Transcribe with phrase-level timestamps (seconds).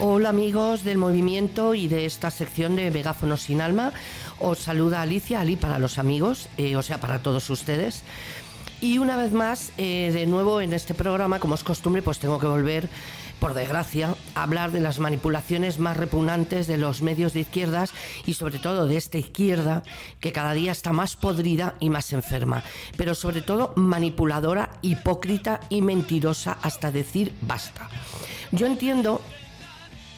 [0.00, 3.92] Hola amigos del movimiento y de esta sección de Megáfono sin alma.
[4.40, 8.02] Os saluda Alicia, Ali para los amigos, eh, o sea, para todos ustedes.
[8.80, 12.40] Y una vez más, eh, de nuevo en este programa, como es costumbre, pues tengo
[12.40, 12.88] que volver,
[13.38, 17.92] por desgracia, a hablar de las manipulaciones más repugnantes de los medios de izquierdas
[18.26, 19.84] y sobre todo de esta izquierda
[20.18, 22.64] que cada día está más podrida y más enferma,
[22.96, 27.88] pero sobre todo manipuladora, hipócrita y mentirosa hasta decir basta.
[28.50, 29.20] Yo entiendo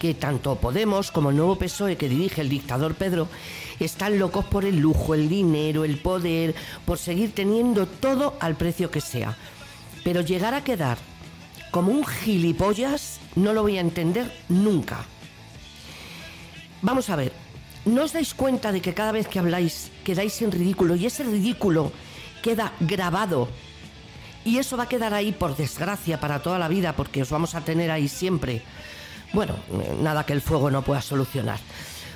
[0.00, 3.28] que tanto Podemos como el nuevo PSOE que dirige el dictador Pedro
[3.78, 6.54] están locos por el lujo, el dinero, el poder,
[6.86, 9.36] por seguir teniendo todo al precio que sea.
[10.02, 10.96] Pero llegar a quedar
[11.70, 15.04] como un gilipollas no lo voy a entender nunca.
[16.80, 17.32] Vamos a ver,
[17.84, 21.24] ¿no os dais cuenta de que cada vez que habláis quedáis en ridículo y ese
[21.24, 21.92] ridículo
[22.42, 23.48] queda grabado
[24.46, 27.54] y eso va a quedar ahí por desgracia para toda la vida porque os vamos
[27.54, 28.62] a tener ahí siempre?
[29.32, 29.54] Bueno,
[30.00, 31.60] nada que el fuego no pueda solucionar.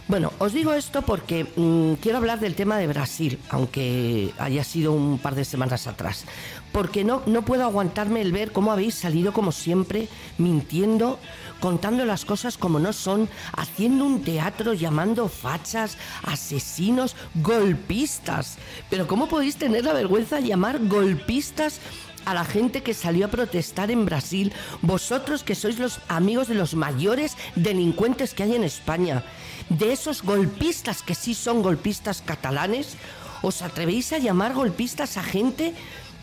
[0.06, 4.92] Bueno, os digo esto porque mm, quiero hablar del tema de Brasil, aunque haya sido
[4.92, 6.26] un par de semanas atrás.
[6.72, 11.18] Porque no, no puedo aguantarme el ver cómo habéis salido, como siempre, mintiendo,
[11.58, 18.58] contando las cosas como no son, haciendo un teatro llamando fachas, asesinos, golpistas.
[18.90, 21.80] Pero ¿cómo podéis tener la vergüenza de llamar golpistas
[22.24, 26.54] a la gente que salió a protestar en Brasil, vosotros que sois los amigos de
[26.54, 29.24] los mayores delincuentes que hay en España,
[29.68, 32.96] de esos golpistas que sí son golpistas catalanes,
[33.42, 35.74] ¿os atrevéis a llamar golpistas a gente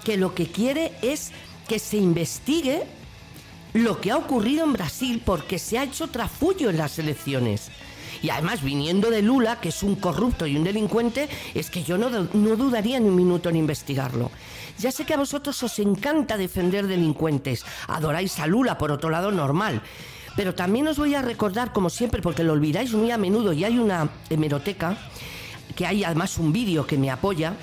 [0.04, 1.32] que lo que quiere es
[1.68, 2.84] que se investigue
[3.74, 7.70] lo que ha ocurrido en Brasil porque se ha hecho trafullo en las elecciones?
[8.22, 11.98] Y además, viniendo de Lula, que es un corrupto y un delincuente, es que yo
[11.98, 14.32] no, no dudaría ni un minuto en investigarlo.
[14.78, 19.32] Ya sé que a vosotros os encanta defender delincuentes, adoráis a Lula, por otro lado,
[19.32, 19.82] normal.
[20.36, 23.64] Pero también os voy a recordar, como siempre, porque lo olvidáis muy a menudo, y
[23.64, 24.98] hay una hemeroteca,
[25.76, 27.54] que hay además un vídeo que me apoya,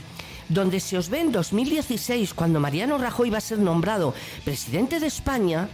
[0.48, 5.06] donde se os ve en 2016, cuando Mariano Rajoy va a ser nombrado presidente de
[5.06, 5.69] España,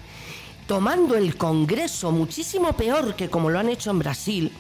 [0.67, 4.53] tomando el Congreso muchísimo peor que como lo han hecho en Brasil,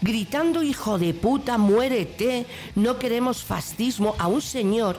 [0.00, 4.98] gritando hijo de puta, muérete, no queremos fascismo a un señor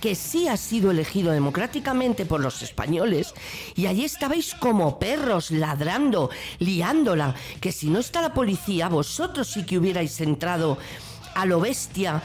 [0.00, 3.34] que sí ha sido elegido democráticamente por los españoles,
[3.74, 9.66] y allí estabais como perros ladrando, liándola, que si no está la policía, vosotros sí
[9.66, 10.78] que hubierais entrado
[11.34, 12.22] a lo bestia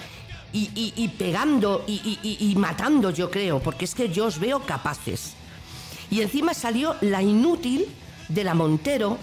[0.54, 5.36] y, pegando y, y matando, yo creo, porque es que yo os veo capaces.
[6.10, 7.86] Y encima salió la inútil
[8.28, 9.18] de la Montero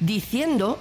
[0.00, 0.78] diciendo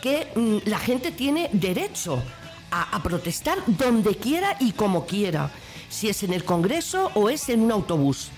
[0.00, 2.22] que mm, la gente tiene derecho
[2.70, 5.50] a, protestar donde quiera y como quiera,
[5.88, 8.28] si es en el Congreso o es en un autobús.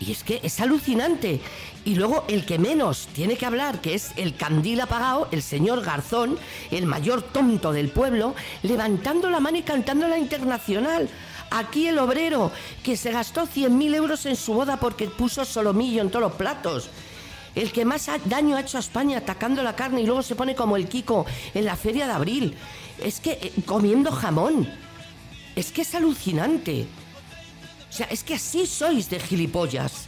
[0.00, 1.40] Y es que es alucinante.
[1.84, 5.82] Y luego el que menos tiene que hablar, que es el candil apagado, el señor
[5.82, 6.38] Garzón,
[6.70, 11.08] el mayor tonto del pueblo, levantando la mano y cantando la internacional.
[11.50, 16.10] Aquí el obrero, que se gastó 100.000 euros en su boda porque puso solomillo en
[16.10, 16.90] todos los platos
[17.54, 20.54] el que más daño ha hecho a España atacando la carne y luego se pone
[20.54, 22.56] como el Kiko en la feria de abril.
[23.02, 24.68] Es que eh, comiendo jamón.
[25.56, 26.86] Es que es alucinante.
[27.88, 30.07] O sea, es que así sois de gilipollas.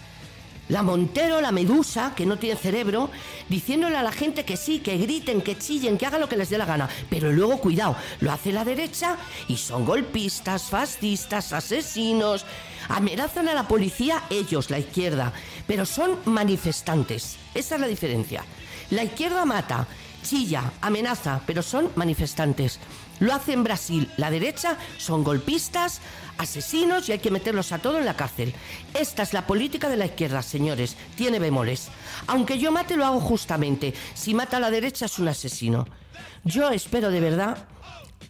[0.70, 3.10] La Montero, la Medusa, que no tiene cerebro,
[3.48, 6.48] diciéndole a la gente que sí, que griten, que chillen, que hagan lo que les
[6.48, 6.88] dé la gana.
[7.10, 9.16] Pero luego, cuidado, lo hace la derecha
[9.48, 12.47] y son golpistas, fascistas, asesinos.
[12.88, 15.32] Amenazan a la policía ellos, la izquierda,
[15.66, 17.36] pero son manifestantes.
[17.53, 18.44] Esa es la diferencia.
[18.91, 19.88] La izquierda mata,
[20.22, 22.78] chilla, amenaza, pero son manifestantes.
[23.20, 24.10] Lo hace en Brasil.
[24.16, 26.00] La derecha son golpistas,
[26.38, 28.54] asesinos y hay que meterlos a todos en la cárcel.
[28.94, 30.97] Esta es la política de la izquierda, señores.
[31.16, 31.88] Tiene bemoles.
[32.26, 33.94] Aunque yo mate, lo hago justamente.
[34.14, 35.86] Si mata a la derecha, es un asesino.
[36.44, 37.69] Yo espero de verdad,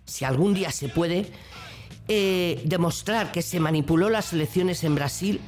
[0.04, 1.30] si algún día se puede,
[2.08, 5.40] eh, demostrar que se manipuló las elecciones en Brasil,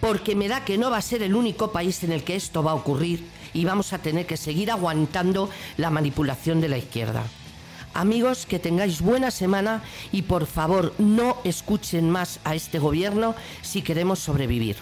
[0.00, 2.64] porque me da que no va a ser el único país en el que esto
[2.64, 3.24] va a ocurrir
[3.54, 7.22] y vamos a tener que seguir aguantando la manipulación de la izquierda.
[7.94, 13.82] Amigos, que tengáis buena semana y por favor no escuchen más a este gobierno si
[13.82, 14.76] queremos sobrevivir.